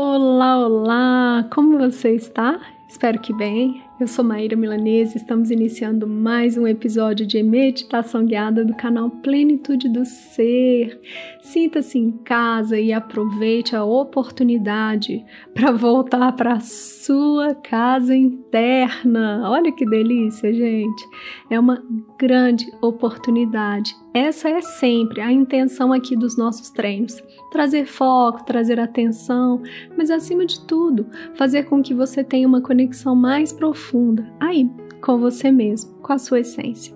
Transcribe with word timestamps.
Olá, 0.00 0.56
olá! 0.64 1.48
Como 1.52 1.76
você 1.76 2.14
está? 2.14 2.60
Espero 2.88 3.20
que 3.20 3.34
bem. 3.34 3.82
Eu 4.00 4.08
sou 4.08 4.24
Maíra 4.24 4.56
Milanese, 4.56 5.18
estamos 5.18 5.50
iniciando 5.50 6.06
mais 6.06 6.56
um 6.56 6.66
episódio 6.66 7.26
de 7.26 7.42
meditação 7.42 8.24
guiada 8.24 8.64
do 8.64 8.74
canal 8.74 9.10
Plenitude 9.10 9.90
do 9.90 10.06
Ser. 10.06 10.98
Sinta-se 11.42 11.98
em 11.98 12.12
casa 12.12 12.78
e 12.78 12.92
aproveite 12.92 13.76
a 13.76 13.84
oportunidade 13.84 15.22
para 15.52 15.70
voltar 15.72 16.32
para 16.32 16.54
a 16.54 16.60
sua 16.60 17.54
casa 17.56 18.16
interna. 18.16 19.50
Olha 19.50 19.70
que 19.70 19.84
delícia, 19.84 20.50
gente! 20.50 21.04
É 21.50 21.58
uma 21.60 21.84
grande 22.18 22.72
oportunidade. 22.80 23.94
Essa 24.14 24.48
é 24.48 24.60
sempre 24.62 25.20
a 25.20 25.30
intenção 25.30 25.92
aqui 25.92 26.16
dos 26.16 26.38
nossos 26.38 26.70
treinos 26.70 27.20
trazer 27.50 27.86
foco, 27.86 28.44
trazer 28.44 28.78
atenção, 28.78 29.62
mas 29.96 30.10
acima 30.10 30.44
de 30.44 30.60
tudo, 30.66 31.06
fazer 31.34 31.64
com 31.64 31.82
que 31.82 31.94
você 31.94 32.22
tenha 32.22 32.46
uma 32.46 32.60
conexão 32.60 32.77
mais 33.14 33.52
profunda 33.52 34.26
aí 34.40 34.70
com 35.00 35.18
você 35.18 35.50
mesmo, 35.50 35.94
com 36.02 36.12
a 36.12 36.18
sua 36.18 36.40
essência. 36.40 36.94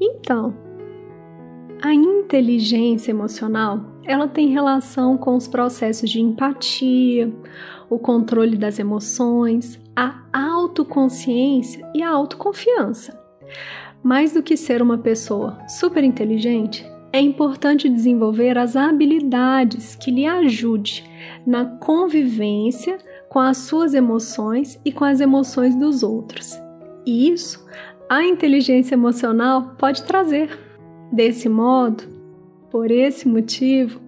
Então, 0.00 0.54
a 1.80 1.92
inteligência 1.94 3.10
emocional, 3.10 3.80
ela 4.04 4.26
tem 4.26 4.48
relação 4.48 5.16
com 5.16 5.36
os 5.36 5.46
processos 5.46 6.10
de 6.10 6.20
empatia, 6.20 7.32
o 7.88 7.98
controle 7.98 8.56
das 8.56 8.78
emoções, 8.78 9.80
a 9.94 10.22
autoconsciência 10.32 11.88
e 11.94 12.02
a 12.02 12.10
autoconfiança. 12.10 13.18
Mais 14.02 14.32
do 14.32 14.42
que 14.42 14.56
ser 14.56 14.82
uma 14.82 14.98
pessoa 14.98 15.58
super 15.68 16.04
inteligente, 16.04 16.84
é 17.12 17.20
importante 17.20 17.88
desenvolver 17.88 18.58
as 18.58 18.76
habilidades 18.76 19.94
que 19.94 20.10
lhe 20.10 20.26
ajude 20.26 21.04
na 21.46 21.64
convivência 21.64 22.98
com 23.28 23.38
as 23.38 23.58
suas 23.58 23.94
emoções 23.94 24.80
e 24.84 24.92
com 24.92 25.04
as 25.04 25.20
emoções 25.20 25.74
dos 25.76 26.02
outros. 26.02 26.58
E 27.04 27.30
isso 27.30 27.66
a 28.08 28.24
inteligência 28.24 28.94
emocional 28.94 29.74
pode 29.78 30.02
trazer. 30.04 30.58
Desse 31.12 31.48
modo, 31.48 32.04
por 32.70 32.90
esse 32.90 33.28
motivo, 33.28 34.00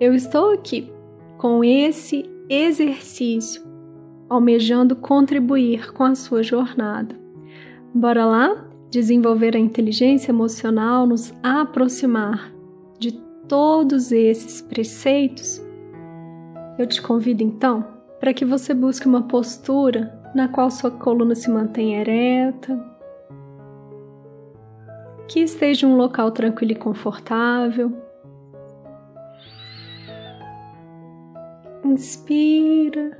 eu 0.00 0.14
estou 0.14 0.52
aqui 0.52 0.90
com 1.38 1.62
esse 1.62 2.28
exercício, 2.48 3.62
almejando 4.28 4.96
contribuir 4.96 5.92
com 5.92 6.04
a 6.04 6.14
sua 6.14 6.42
jornada. 6.42 7.14
Bora 7.94 8.24
lá? 8.24 8.66
desenvolver 8.90 9.56
a 9.56 9.58
inteligência 9.58 10.30
emocional, 10.30 11.06
nos 11.06 11.34
aproximar 11.42 12.52
de 12.98 13.12
todos 13.48 14.12
esses 14.12 14.60
preceitos, 14.60 15.62
eu 16.78 16.86
te 16.86 17.00
convido 17.00 17.42
então 17.42 17.95
para 18.18 18.32
que 18.32 18.44
você 18.44 18.72
busque 18.72 19.06
uma 19.06 19.22
postura 19.22 20.22
na 20.34 20.48
qual 20.48 20.70
sua 20.70 20.90
coluna 20.90 21.34
se 21.34 21.50
mantenha 21.50 22.00
ereta, 22.00 22.96
que 25.28 25.40
esteja 25.40 25.86
em 25.86 25.90
um 25.90 25.96
local 25.96 26.30
tranquilo 26.30 26.72
e 26.72 26.76
confortável. 26.76 27.92
Inspira 31.84 33.18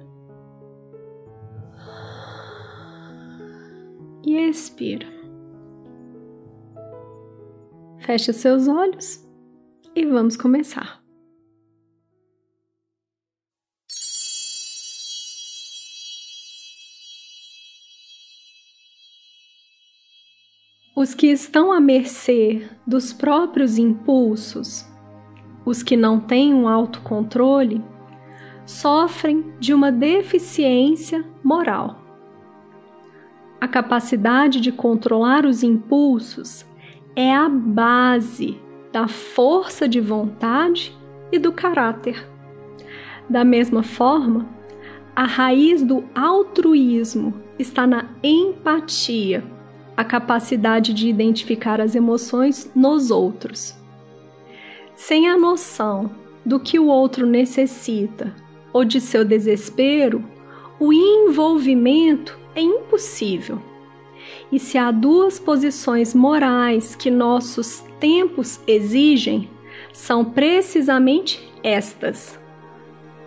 e 4.24 4.36
expira. 4.36 5.06
Feche 7.98 8.32
seus 8.32 8.68
olhos 8.68 9.26
e 9.94 10.04
vamos 10.04 10.36
começar. 10.36 11.05
Os 20.98 21.12
que 21.14 21.26
estão 21.26 21.70
à 21.70 21.78
mercê 21.78 22.66
dos 22.86 23.12
próprios 23.12 23.76
impulsos, 23.76 24.90
os 25.62 25.82
que 25.82 25.94
não 25.94 26.18
têm 26.18 26.54
um 26.54 26.66
autocontrole, 26.66 27.84
sofrem 28.64 29.44
de 29.60 29.74
uma 29.74 29.92
deficiência 29.92 31.22
moral. 31.44 32.00
A 33.60 33.68
capacidade 33.68 34.58
de 34.58 34.72
controlar 34.72 35.44
os 35.44 35.62
impulsos 35.62 36.64
é 37.14 37.30
a 37.30 37.46
base 37.46 38.58
da 38.90 39.06
força 39.06 39.86
de 39.86 40.00
vontade 40.00 40.96
e 41.30 41.38
do 41.38 41.52
caráter. 41.52 42.26
Da 43.28 43.44
mesma 43.44 43.82
forma, 43.82 44.48
a 45.14 45.24
raiz 45.24 45.82
do 45.82 46.04
altruísmo 46.14 47.34
está 47.58 47.86
na 47.86 48.08
empatia, 48.22 49.55
a 49.96 50.04
capacidade 50.04 50.92
de 50.92 51.08
identificar 51.08 51.80
as 51.80 51.94
emoções 51.94 52.70
nos 52.74 53.10
outros. 53.10 53.74
Sem 54.94 55.28
a 55.28 55.36
noção 55.36 56.10
do 56.44 56.60
que 56.60 56.78
o 56.78 56.86
outro 56.86 57.26
necessita 57.26 58.34
ou 58.72 58.84
de 58.84 59.00
seu 59.00 59.24
desespero, 59.24 60.24
o 60.78 60.92
envolvimento 60.92 62.38
é 62.54 62.60
impossível. 62.60 63.60
E 64.50 64.58
se 64.58 64.76
há 64.76 64.90
duas 64.90 65.38
posições 65.38 66.14
morais 66.14 66.94
que 66.94 67.10
nossos 67.10 67.84
tempos 67.98 68.60
exigem, 68.66 69.48
são 69.92 70.24
precisamente 70.24 71.40
estas: 71.62 72.38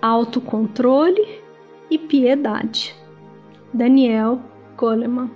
autocontrole 0.02 1.26
e 1.90 1.98
piedade. 1.98 2.96
Daniel 3.74 4.42
Goleman 4.78 5.30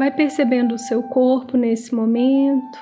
Vai 0.00 0.10
percebendo 0.10 0.76
o 0.76 0.78
seu 0.78 1.02
corpo 1.02 1.58
nesse 1.58 1.94
momento. 1.94 2.78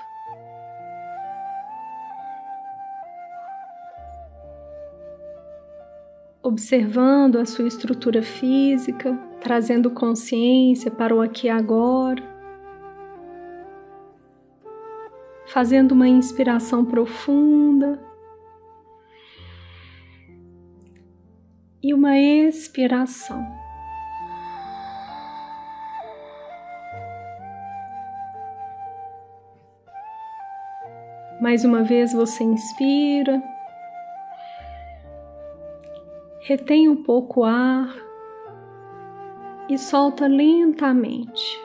Observando 6.40 7.40
a 7.40 7.44
sua 7.44 7.66
estrutura 7.66 8.22
física, 8.22 9.18
trazendo 9.40 9.90
consciência 9.90 10.92
para 10.92 11.12
o 11.12 11.20
aqui 11.20 11.48
e 11.48 11.50
agora. 11.50 12.22
Fazendo 15.44 15.90
uma 15.90 16.06
inspiração 16.06 16.84
profunda. 16.84 18.00
E 21.82 21.92
uma 21.92 22.16
expiração. 22.16 23.44
Mais 31.48 31.64
uma 31.64 31.82
vez 31.82 32.12
você 32.12 32.44
inspira, 32.44 33.42
retém 36.40 36.90
um 36.90 37.02
pouco 37.02 37.40
o 37.40 37.44
ar 37.44 37.88
e 39.66 39.78
solta 39.78 40.26
lentamente. 40.26 41.58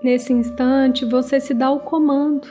Nesse 0.00 0.32
instante, 0.32 1.04
você 1.04 1.40
se 1.40 1.52
dá 1.52 1.68
o 1.72 1.80
comando 1.80 2.46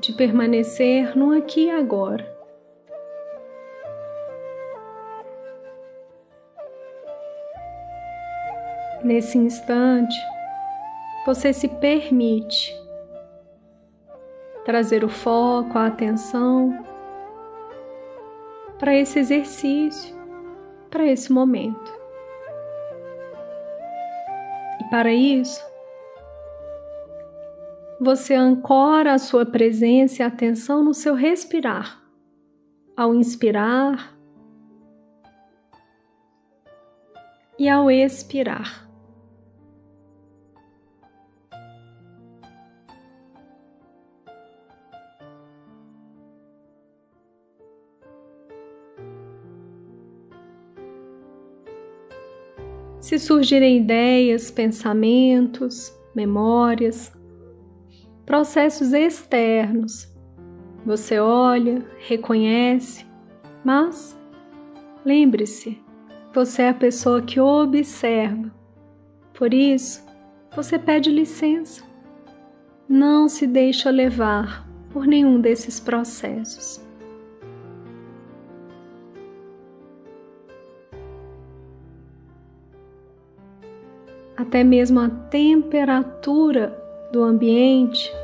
de 0.00 0.14
permanecer 0.14 1.14
no 1.14 1.30
aqui 1.36 1.66
e 1.66 1.70
agora. 1.70 2.33
Nesse 9.04 9.36
instante, 9.36 10.16
você 11.26 11.52
se 11.52 11.68
permite 11.68 12.74
trazer 14.64 15.04
o 15.04 15.10
foco, 15.10 15.76
a 15.76 15.88
atenção 15.88 16.82
para 18.78 18.94
esse 18.94 19.18
exercício, 19.18 20.16
para 20.88 21.04
esse 21.04 21.30
momento. 21.30 21.92
E 24.80 24.84
para 24.88 25.12
isso, 25.12 25.62
você 28.00 28.34
ancora 28.34 29.12
a 29.12 29.18
sua 29.18 29.44
presença 29.44 30.22
e 30.22 30.24
atenção 30.24 30.82
no 30.82 30.94
seu 30.94 31.14
respirar. 31.14 32.02
Ao 32.96 33.14
inspirar 33.14 34.16
e 37.58 37.68
ao 37.68 37.90
expirar. 37.90 38.84
Se 53.04 53.18
surgirem 53.18 53.76
ideias, 53.76 54.50
pensamentos, 54.50 55.94
memórias, 56.16 57.12
processos 58.24 58.94
externos, 58.94 60.10
você 60.86 61.18
olha, 61.18 61.84
reconhece, 61.98 63.04
mas 63.62 64.18
lembre-se, 65.04 65.78
você 66.32 66.62
é 66.62 66.68
a 66.70 66.74
pessoa 66.74 67.20
que 67.20 67.38
observa. 67.38 68.50
Por 69.34 69.52
isso, 69.52 70.02
você 70.56 70.78
pede 70.78 71.10
licença. 71.10 71.84
Não 72.88 73.28
se 73.28 73.46
deixa 73.46 73.90
levar 73.90 74.66
por 74.88 75.06
nenhum 75.06 75.38
desses 75.42 75.78
processos. 75.78 76.82
Até 84.46 84.62
mesmo 84.62 85.00
a 85.00 85.08
temperatura 85.30 86.78
do 87.10 87.24
ambiente 87.24 88.14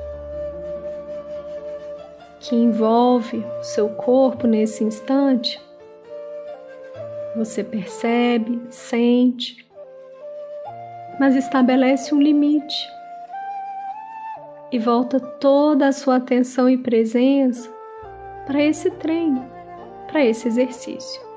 que 2.38 2.55
envolve 2.55 3.38
o 3.58 3.62
seu 3.62 3.88
corpo 3.88 4.46
nesse 4.46 4.84
instante, 4.84 5.58
você 7.34 7.64
percebe, 7.64 8.61
sente, 8.69 9.67
mas 11.19 11.34
estabelece 11.34 12.14
um 12.14 12.20
limite 12.20 12.87
e 14.70 14.78
volta 14.78 15.19
toda 15.19 15.88
a 15.88 15.93
sua 15.93 16.17
atenção 16.17 16.69
e 16.69 16.76
presença 16.76 17.72
para 18.44 18.62
esse 18.62 18.90
treino, 18.90 19.50
para 20.06 20.22
esse 20.22 20.46
exercício. 20.46 21.30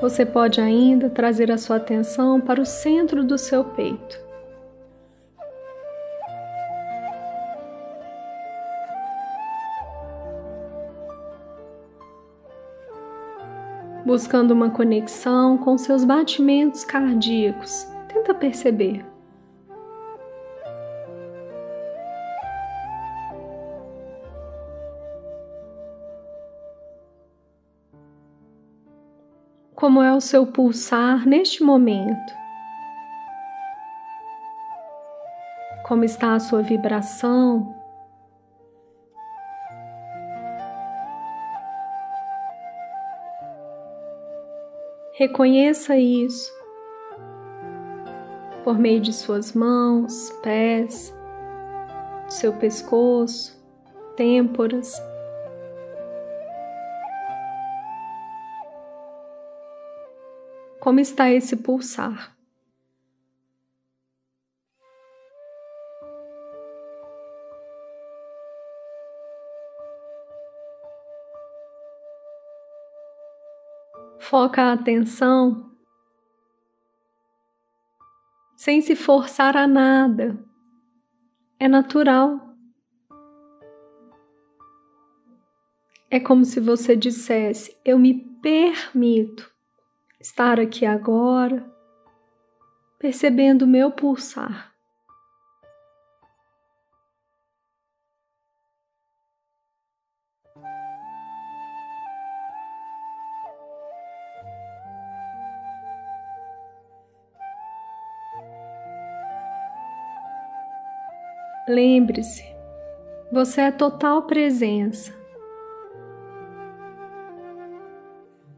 Você 0.00 0.24
pode 0.24 0.60
ainda 0.60 1.10
trazer 1.10 1.50
a 1.50 1.58
sua 1.58 1.76
atenção 1.76 2.40
para 2.40 2.60
o 2.60 2.66
centro 2.66 3.24
do 3.24 3.36
seu 3.36 3.64
peito. 3.64 4.28
Buscando 14.06 14.52
uma 14.52 14.70
conexão 14.70 15.58
com 15.58 15.76
seus 15.76 16.04
batimentos 16.04 16.84
cardíacos. 16.84 17.86
Tenta 18.06 18.32
perceber. 18.32 19.07
Como 29.98 30.06
é 30.06 30.14
o 30.14 30.20
seu 30.20 30.46
pulsar 30.46 31.26
neste 31.26 31.60
momento. 31.60 32.32
Como 35.88 36.04
está 36.04 36.34
a 36.34 36.38
sua 36.38 36.62
vibração? 36.62 37.74
Reconheça 45.14 45.96
isso 45.96 46.48
por 48.62 48.78
meio 48.78 49.00
de 49.00 49.12
suas 49.12 49.52
mãos, 49.52 50.30
pés, 50.44 51.12
seu 52.28 52.52
pescoço, 52.52 53.60
têmporas. 54.14 55.07
Como 60.80 61.00
está 61.00 61.28
esse 61.30 61.56
pulsar? 61.56 62.36
Foca 74.20 74.62
a 74.62 74.72
atenção 74.74 75.68
sem 78.56 78.80
se 78.80 78.94
forçar 78.94 79.56
a 79.56 79.66
nada. 79.66 80.38
É 81.58 81.66
natural. 81.66 82.54
É 86.10 86.20
como 86.20 86.44
se 86.44 86.60
você 86.60 86.94
dissesse: 86.94 87.76
Eu 87.84 87.98
me 87.98 88.14
permito 88.42 89.57
estar 90.28 90.60
aqui 90.60 90.84
agora, 90.84 91.64
percebendo 92.98 93.62
o 93.62 93.66
meu 93.66 93.90
pulsar. 93.90 94.74
Lembre-se, 111.66 112.44
você 113.32 113.62
é 113.62 113.70
total 113.70 114.26
presença. 114.26 115.17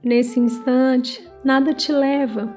Nesse 0.02 0.40
instante, 0.40 1.30
nada 1.44 1.74
te 1.74 1.92
leva. 1.92 2.48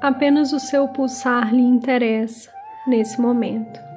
Apenas 0.00 0.52
o 0.52 0.58
seu 0.58 0.88
pulsar 0.88 1.54
lhe 1.54 1.62
interessa 1.62 2.50
nesse 2.86 3.20
momento. 3.20 3.91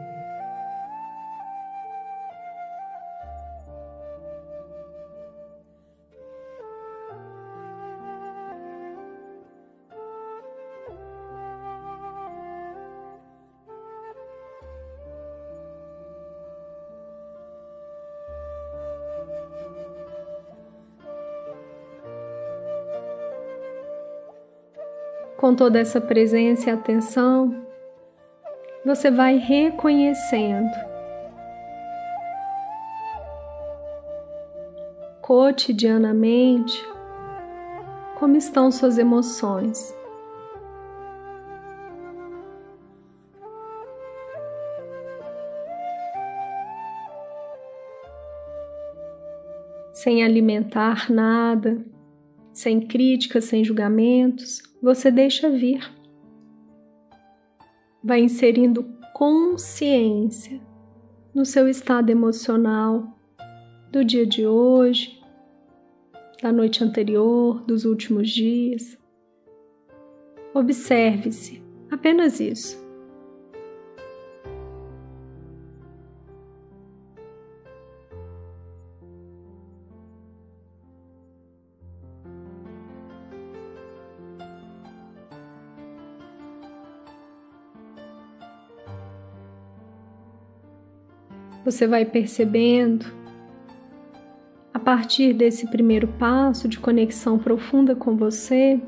Com 25.37 25.53
toda 25.53 25.79
essa 25.79 25.99
presença 25.99 26.69
e 26.69 26.73
atenção, 26.73 27.65
você 28.85 29.11
vai 29.11 29.37
reconhecendo 29.37 30.71
cotidianamente 35.21 36.81
como 38.15 38.37
estão 38.37 38.71
suas 38.71 38.97
emoções. 38.97 39.93
Sem 49.91 50.23
alimentar 50.23 51.11
nada, 51.11 51.83
sem 52.55 52.79
críticas, 52.79 53.43
sem 53.43 53.65
julgamentos, 53.65 54.63
você 54.81 55.11
deixa 55.11 55.49
vir. 55.49 55.93
Vai 58.01 58.21
inserindo 58.21 58.85
consciência 59.13 60.61
no 61.33 61.45
seu 61.45 61.67
estado 61.67 62.09
emocional 62.09 63.19
do 63.91 64.05
dia 64.05 64.25
de 64.25 64.47
hoje, 64.47 65.21
da 66.41 66.49
noite 66.49 66.81
anterior, 66.81 67.61
dos 67.65 67.83
últimos 67.83 68.29
dias. 68.29 68.97
Observe-se, 70.53 71.61
apenas 71.91 72.39
isso. 72.39 72.84
Você 91.65 91.87
vai 91.87 92.05
percebendo, 92.05 93.07
a 94.71 94.77
partir 94.77 95.33
desse 95.33 95.65
primeiro 95.65 96.07
passo 96.07 96.67
de 96.67 96.77
conexão 96.77 97.39
profunda 97.39 97.95
com 97.95 98.15
você, 98.15 98.79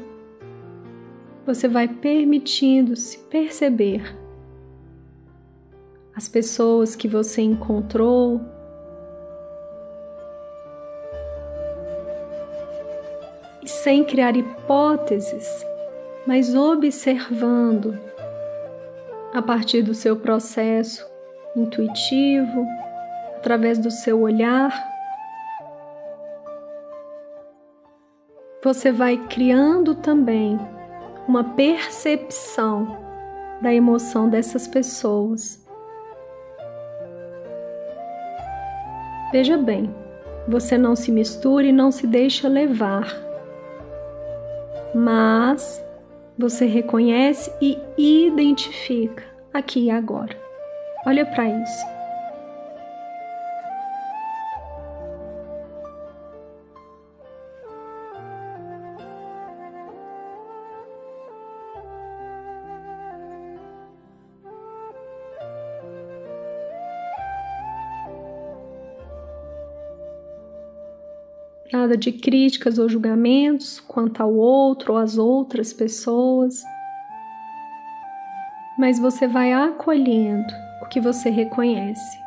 você 1.44 1.68
vai 1.68 1.88
permitindo-se 1.88 3.18
perceber 3.30 4.16
as 6.16 6.30
pessoas 6.30 6.96
que 6.96 7.08
você 7.08 7.42
encontrou, 7.42 8.40
e 13.64 13.68
sem 13.68 14.04
criar 14.04 14.38
hipóteses, 14.38 15.66
mas 16.28 16.54
observando 16.54 17.98
a 19.34 19.42
partir 19.42 19.82
do 19.82 19.96
seu 19.96 20.16
processo 20.16 21.17
intuitivo, 21.56 22.66
através 23.38 23.78
do 23.78 23.90
seu 23.90 24.22
olhar, 24.22 24.72
você 28.64 28.92
vai 28.92 29.18
criando 29.28 29.96
também 29.96 30.60
uma 31.28 31.44
percepção 31.44 32.98
da 33.62 33.74
emoção 33.74 34.30
dessas 34.30 34.68
pessoas. 34.68 35.66
Veja 39.32 39.58
bem, 39.58 39.94
você 40.48 40.78
não 40.78 40.96
se 40.96 41.12
mistura 41.12 41.66
e 41.66 41.72
não 41.72 41.92
se 41.92 42.08
deixa 42.08 42.48
levar, 42.48 43.08
mas 44.96 45.84
você 46.38 46.66
reconhece 46.66 47.52
e 47.62 47.78
identifica 47.98 49.24
aqui 49.54 49.86
e 49.86 49.92
agora. 49.92 50.47
Olha 51.08 51.26
para 51.26 51.48
isso. 51.48 51.86
Nada 71.72 71.96
de 71.96 72.12
críticas 72.12 72.78
ou 72.78 72.90
julgamentos 72.90 73.80
quanto 73.80 74.22
ao 74.22 74.34
outro 74.34 74.92
ou 74.92 75.00
às 75.00 75.18
outras 75.18 75.72
pessoas. 75.72 76.62
Mas 78.78 79.00
você 79.00 79.26
vai 79.26 79.54
acolhendo 79.54 80.67
que 80.90 81.00
você 81.00 81.30
reconhece. 81.30 82.18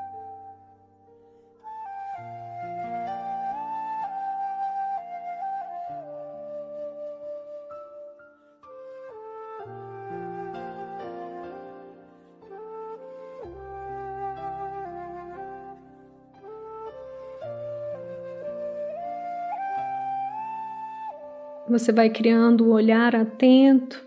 Você 21.68 21.92
vai 21.92 22.10
criando 22.10 22.66
um 22.66 22.72
olhar 22.72 23.14
atento, 23.14 24.04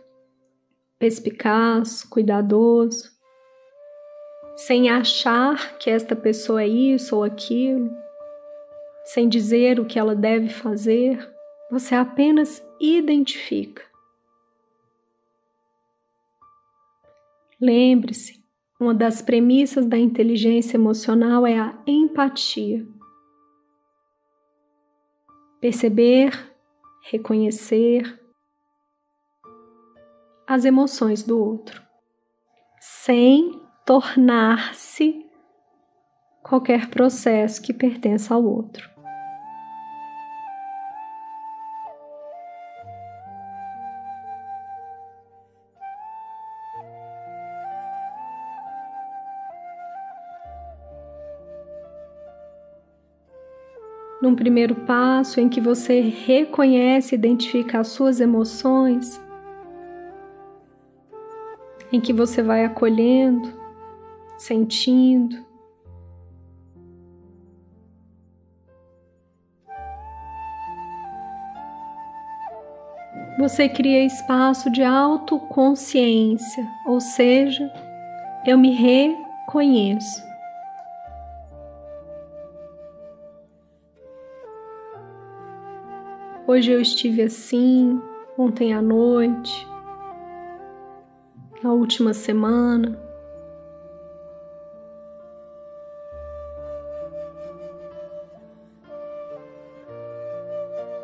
perspicaz, 0.99 2.03
cuidadoso 2.03 3.12
sem 4.55 4.89
achar 4.89 5.77
que 5.77 5.89
esta 5.89 6.15
pessoa 6.15 6.63
é 6.63 6.67
isso 6.67 7.15
ou 7.15 7.23
aquilo, 7.23 7.91
sem 9.05 9.27
dizer 9.27 9.79
o 9.79 9.85
que 9.85 9.99
ela 9.99 10.15
deve 10.15 10.49
fazer, 10.49 11.31
você 11.69 11.95
apenas 11.95 12.65
identifica. 12.79 13.83
Lembre-se, 17.59 18.43
uma 18.79 18.93
das 18.93 19.21
premissas 19.21 19.85
da 19.85 19.97
inteligência 19.97 20.75
emocional 20.77 21.47
é 21.47 21.57
a 21.57 21.77
empatia. 21.87 22.85
Perceber, 25.59 26.53
reconhecer 27.03 28.19
as 30.45 30.65
emoções 30.65 31.23
do 31.23 31.39
outro, 31.39 31.81
sem 32.79 33.62
tornar-se 33.85 35.25
qualquer 36.41 36.89
processo 36.89 37.61
que 37.61 37.73
pertença 37.73 38.33
ao 38.33 38.43
outro. 38.43 38.91
Num 54.21 54.35
primeiro 54.35 54.73
passo 54.73 55.41
em 55.41 55.49
que 55.49 55.59
você 55.59 55.99
reconhece 55.99 57.13
e 57.13 57.17
identifica 57.17 57.79
as 57.79 57.89
suas 57.89 58.21
emoções, 58.21 59.21
em 61.91 61.99
que 61.99 62.13
você 62.13 62.41
vai 62.41 62.63
acolhendo, 62.63 63.62
sentindo. 64.43 65.37
Você 73.39 73.67
cria 73.67 74.05
espaço 74.05 74.69
de 74.69 74.83
autoconsciência, 74.83 76.67
ou 76.85 76.99
seja, 76.99 77.71
eu 78.45 78.57
me 78.57 78.71
reconheço. 78.71 80.21
Hoje 86.45 86.71
eu 86.71 86.81
estive 86.81 87.21
assim, 87.23 88.01
ontem 88.37 88.73
à 88.73 88.81
noite, 88.81 89.67
na 91.63 91.71
última 91.71 92.13
semana. 92.13 93.02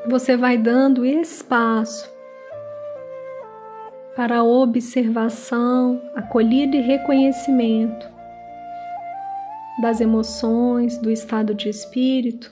Você 0.08 0.38
vai 0.38 0.58
dando 0.58 1.06
espaço 1.06 2.12
para 4.16 4.38
a 4.38 4.44
observação, 4.44 6.02
acolhida 6.16 6.76
e 6.76 6.82
reconhecimento 6.82 8.10
das 9.82 10.02
emoções, 10.02 10.98
do 10.98 11.10
estado 11.10 11.54
de 11.54 11.70
espírito 11.70 12.52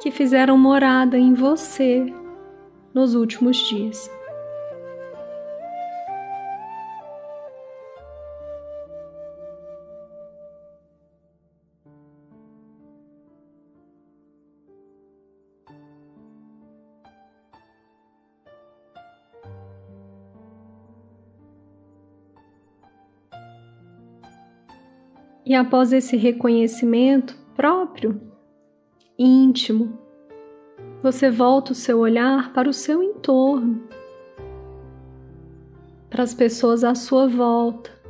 que 0.00 0.10
fizeram 0.10 0.58
morada 0.58 1.16
em 1.16 1.32
você 1.32 2.12
nos 2.92 3.14
últimos 3.14 3.56
dias. 3.68 4.10
E 25.44 25.54
após 25.54 25.92
esse 25.92 26.16
reconhecimento 26.16 27.36
próprio, 27.56 28.20
íntimo, 29.18 29.98
você 31.02 31.30
volta 31.30 31.72
o 31.72 31.74
seu 31.74 31.98
olhar 31.98 32.52
para 32.52 32.68
o 32.68 32.72
seu 32.72 33.02
entorno, 33.02 33.82
para 36.08 36.22
as 36.22 36.32
pessoas 36.32 36.84
à 36.84 36.94
sua 36.94 37.26
volta. 37.26 38.01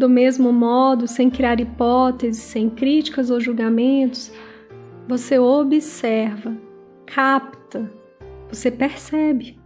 Do 0.00 0.08
mesmo 0.08 0.50
modo, 0.50 1.06
sem 1.06 1.28
criar 1.28 1.60
hipóteses, 1.60 2.42
sem 2.42 2.70
críticas 2.70 3.28
ou 3.28 3.38
julgamentos, 3.38 4.32
você 5.06 5.38
observa, 5.38 6.56
capta, 7.04 7.86
você 8.48 8.70
percebe. 8.70 9.60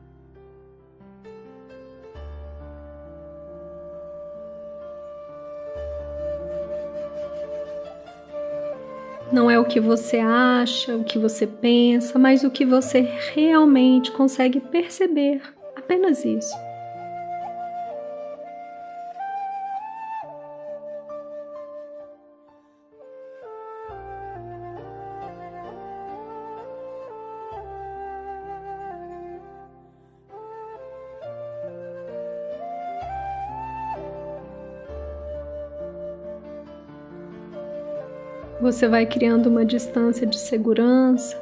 não 9.33 9.51
é 9.51 9.59
o 9.59 9.65
que 9.65 9.81
você 9.81 10.19
acha, 10.19 10.95
o 10.95 11.03
que 11.03 11.19
você 11.19 11.45
pensa, 11.45 12.21
mas 12.21 12.45
o 12.45 12.51
que 12.51 12.65
você 12.65 13.01
realmente 13.35 14.13
consegue 14.13 14.61
perceber. 14.61 15.43
Apenas 15.75 16.25
isso. 16.25 16.64
Você 38.65 38.89
vai 38.89 39.05
criando 39.05 39.49
uma 39.51 39.63
distância 39.63 40.27
de 40.27 40.39
segurança, 40.39 41.39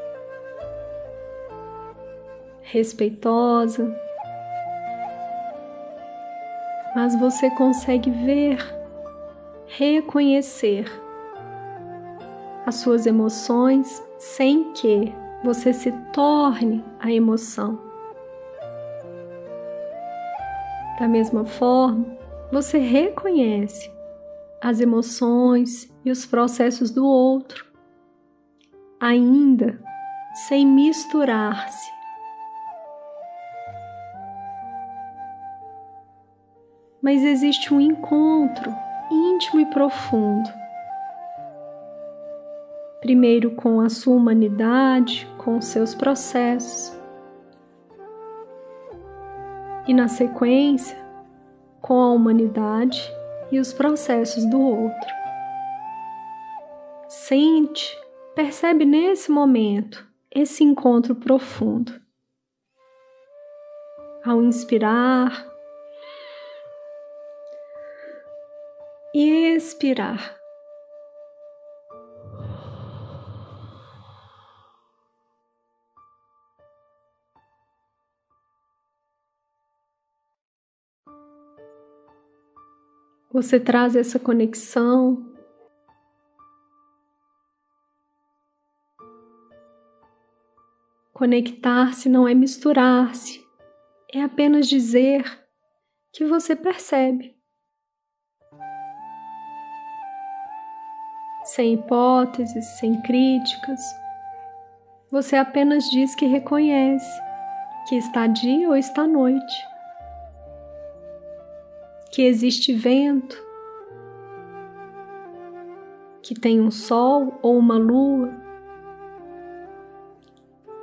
respeitosa, 2.63 3.97
mas 6.97 7.15
você 7.21 7.49
consegue 7.51 8.11
ver, 8.11 8.59
reconhecer 9.69 10.85
as 12.67 12.75
suas 12.75 13.07
emoções 13.07 14.03
sem 14.19 14.73
que 14.73 15.15
você 15.45 15.73
se 15.73 15.93
torne 16.13 16.85
a 16.99 17.13
emoção. 17.13 17.79
Da 20.99 21.07
mesma 21.07 21.45
forma, 21.45 22.05
você 22.51 22.79
reconhece 22.79 23.93
as 24.61 24.81
emoções 24.81 25.92
e 26.05 26.11
os 26.11 26.27
processos 26.27 26.91
do 26.91 27.07
outro, 27.07 27.65
ainda 29.01 29.81
sem 30.47 30.67
misturar-se. 30.67 31.91
Mas 37.01 37.23
existe 37.23 37.75
um 37.75 37.81
encontro 37.81 38.75
íntimo 39.11 39.61
e 39.61 39.67
profundo. 39.67 40.49
Primeiro 43.01 43.51
com 43.53 43.81
a 43.81 43.89
sua 43.89 44.15
humanidade, 44.15 45.29
com 45.37 45.61
seus 45.61 45.95
processos, 45.95 46.97
e 49.87 49.93
na 49.93 50.07
sequência 50.07 50.97
com 51.81 52.01
a 52.01 52.13
humanidade 52.13 53.03
e 53.51 53.59
os 53.59 53.73
processos 53.73 54.47
do 54.47 54.61
outro. 54.61 55.22
Sente, 57.29 57.97
percebe 58.35 58.85
nesse 58.85 59.31
momento 59.31 60.05
esse 60.29 60.65
encontro 60.65 61.15
profundo. 61.15 61.93
Ao 64.25 64.43
inspirar 64.43 65.47
e 69.15 69.55
expirar. 69.55 70.37
Você 83.31 83.61
traz 83.61 83.95
essa 83.95 84.19
conexão. 84.19 85.32
Conectar-se 91.23 92.09
não 92.09 92.27
é 92.27 92.35
misturar-se, 92.35 93.41
é 94.13 94.25
apenas 94.25 94.69
dizer 94.69 95.23
que 96.13 96.25
você 96.25 96.57
percebe. 96.57 97.37
Sem 101.45 101.75
hipóteses, 101.75 102.65
sem 102.81 103.01
críticas, 103.03 103.81
você 105.13 105.37
apenas 105.37 105.85
diz 105.91 106.13
que 106.17 106.27
reconhece 106.27 107.23
que 107.89 107.95
está 107.95 108.27
dia 108.27 108.69
ou 108.69 108.75
está 108.77 109.07
noite 109.07 109.55
que 112.11 112.23
existe 112.23 112.75
vento, 112.75 113.41
que 116.21 116.35
tem 116.35 116.61
um 116.61 116.73
sol 116.73 117.39
ou 117.41 117.57
uma 117.57 117.79
lua, 117.79 118.43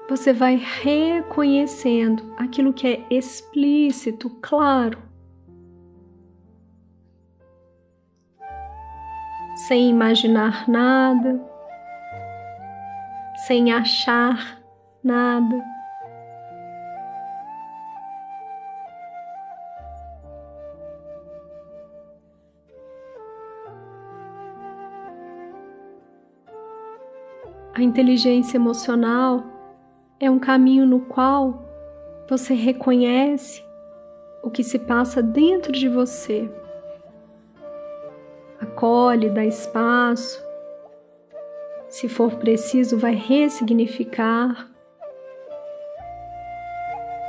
você 0.09 0.33
vai 0.33 0.55
reconhecendo 0.55 2.33
aquilo 2.35 2.73
que 2.73 2.87
é 2.87 3.05
explícito, 3.11 4.27
claro, 4.41 4.97
sem 9.67 9.87
imaginar 9.87 10.67
nada, 10.67 11.39
sem 13.45 13.71
achar 13.71 14.59
nada. 15.03 15.63
A 27.75 27.83
inteligência 27.83 28.57
emocional 28.57 29.58
é 30.19 30.29
um 30.29 30.39
caminho 30.39 30.85
no 30.85 31.01
qual 31.01 31.63
você 32.29 32.53
reconhece 32.53 33.63
o 34.43 34.49
que 34.49 34.63
se 34.63 34.77
passa 34.77 35.21
dentro 35.21 35.71
de 35.71 35.87
você. 35.87 36.49
Acolhe, 38.59 39.29
dá 39.29 39.45
espaço. 39.45 40.43
Se 41.87 42.07
for 42.07 42.35
preciso, 42.35 42.97
vai 42.97 43.15
ressignificar. 43.15 44.69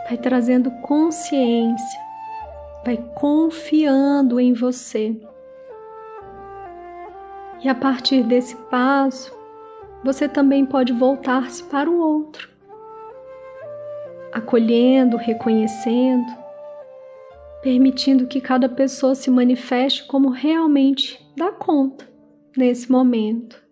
Vai 0.07 0.19
trazendo 0.19 0.71
consciência, 0.83 2.01
vai 2.85 2.97
confiando 3.15 4.41
em 4.41 4.53
você. 4.53 5.17
E 7.63 7.69
a 7.69 7.75
partir 7.75 8.25
desse 8.25 8.57
passo, 8.57 9.33
você 10.03 10.29
também 10.29 10.67
pode 10.67 10.93
voltar-se 10.93 11.63
para 11.65 11.89
o 11.89 11.99
outro, 12.01 12.50
acolhendo, 14.33 15.17
reconhecendo, 15.17 16.31
permitindo 17.63 18.27
que 18.27 18.41
cada 18.41 18.69
pessoa 18.69 19.15
se 19.15 19.31
manifeste 19.31 20.07
como 20.07 20.31
realmente 20.31 21.21
dá 21.37 21.53
conta 21.53 22.09
nesse 22.57 22.91
momento. 22.91 23.71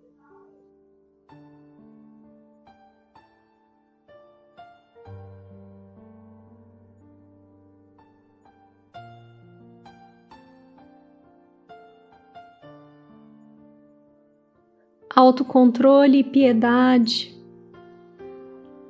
autocontrole 15.19 16.19
e 16.19 16.25
piedade. 16.25 17.37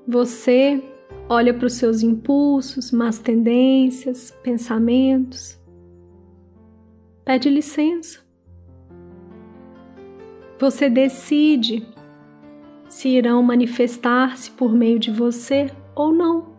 Você 0.06 0.82
olha 1.28 1.52
para 1.52 1.66
os 1.66 1.74
seus 1.74 2.02
impulsos, 2.02 2.90
más 2.90 3.18
tendências, 3.18 4.30
pensamentos. 4.42 5.58
Pede 7.24 7.50
licença. 7.50 8.20
Você 10.58 10.88
decide 10.88 11.86
se 12.88 13.08
irão 13.08 13.42
manifestar-se 13.42 14.50
por 14.50 14.72
meio 14.72 14.98
de 14.98 15.10
você 15.10 15.70
ou 15.94 16.12
não. 16.12 16.56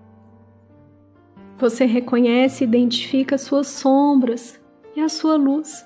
Você 1.58 1.86
reconhece 1.86 2.64
e 2.64 2.68
identifica 2.68 3.38
suas 3.38 3.68
sombras 3.68 4.62
e 4.96 5.02
a 5.02 5.10
sua 5.10 5.36
luz. 5.36 5.86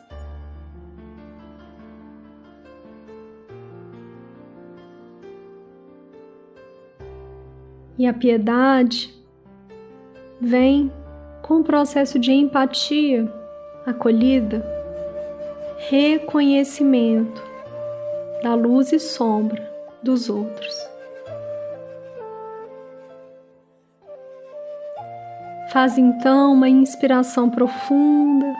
E 8.04 8.06
a 8.06 8.14
piedade 8.14 9.16
vem 10.42 10.92
com 11.42 11.62
o 11.62 11.64
processo 11.64 12.20
de 12.20 12.34
empatia, 12.34 13.32
acolhida, 13.86 14.62
reconhecimento 15.88 17.42
da 18.42 18.56
luz 18.56 18.92
e 18.92 19.00
sombra 19.00 19.64
dos 20.04 20.30
outros. 20.30 20.76
Faz 25.70 25.98
então 25.98 26.52
uma 26.52 26.68
inspiração 26.68 27.50
profunda 27.50 28.54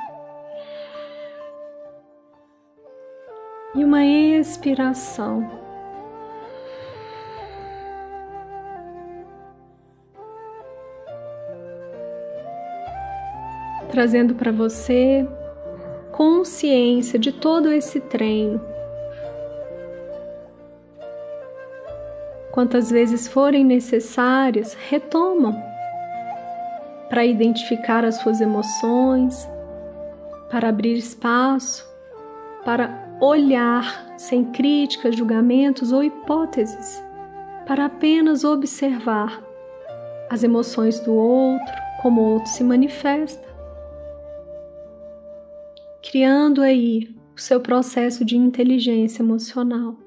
e 3.76 3.84
uma 3.84 4.06
expiração 4.06 5.63
trazendo 13.94 14.34
para 14.34 14.52
você 14.52 15.24
consciência 16.12 17.20
de 17.20 17.32
todo 17.32 17.72
esse 17.72 18.00
treino. 18.00 18.60
Quantas 22.52 22.90
vezes 22.90 23.28
forem 23.28 23.64
necessárias, 23.64 24.76
retomam 24.90 25.56
para 27.08 27.24
identificar 27.24 28.04
as 28.04 28.16
suas 28.16 28.42
emoções, 28.42 29.48
para 30.50 30.70
abrir 30.70 30.98
espaço, 30.98 31.88
para 32.66 33.00
olhar 33.22 34.16
sem 34.18 34.44
críticas, 34.46 35.16
julgamentos 35.16 35.92
ou 35.92 36.04
hipóteses, 36.04 37.04
para 37.68 37.86
apenas 37.86 38.44
observar 38.44 39.40
as 40.32 40.42
emoções 40.42 41.00
do 41.00 41.14
outro, 41.14 41.76
como 42.02 42.22
o 42.22 42.34
outro 42.34 42.50
se 42.50 42.64
manifesta, 42.64 43.53
criando 46.04 46.62
aí 46.62 47.16
o 47.34 47.40
seu 47.40 47.62
processo 47.62 48.26
de 48.26 48.36
inteligência 48.36 49.24
emocional. 49.24 49.98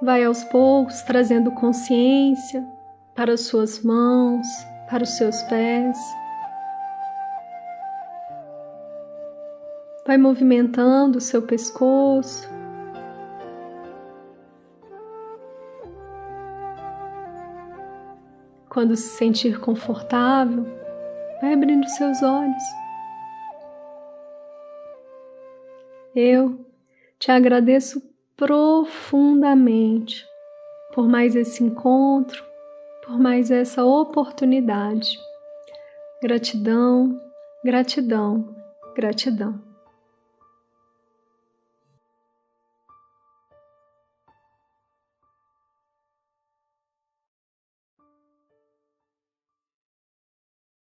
Vai 0.00 0.24
aos 0.24 0.42
poucos 0.44 1.02
trazendo 1.02 1.50
consciência 1.52 2.66
para 3.14 3.34
as 3.34 3.42
suas 3.42 3.82
mãos, 3.82 4.46
para 4.88 5.02
os 5.02 5.10
seus 5.10 5.42
pés. 5.42 5.98
Vai 10.06 10.16
movimentando 10.16 11.18
o 11.18 11.20
seu 11.20 11.42
pescoço. 11.42 12.48
Quando 18.70 18.96
se 18.96 19.16
sentir 19.18 19.60
confortável, 19.60 20.78
vai 21.40 21.54
abrindo 21.54 21.88
seus 21.88 22.22
olhos. 22.22 22.62
Eu 26.14 26.66
te 27.18 27.30
agradeço 27.30 28.02
profundamente 28.36 30.26
por 30.94 31.08
mais 31.08 31.36
esse 31.36 31.62
encontro, 31.62 32.44
por 33.04 33.18
mais 33.18 33.50
essa 33.50 33.84
oportunidade. 33.84 35.18
Gratidão, 36.22 37.20
gratidão, 37.64 38.56
gratidão. 38.94 39.67